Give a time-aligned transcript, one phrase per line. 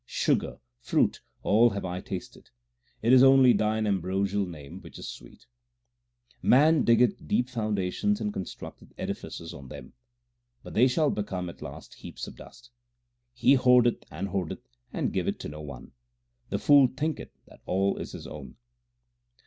[0.07, 2.49] Sugar, fruit, all have I tasted;
[3.03, 5.45] it is only Thine ambrosial Name which is sweet.
[6.41, 9.93] Man diggeth deep foundations and constructeth edifices on them,
[10.63, 12.71] but they shall become at last heaps of dust.
[13.31, 15.91] He hoardeth, and hoardeth, and giveth to no one;
[16.49, 18.55] the fool thinketh that all is his own.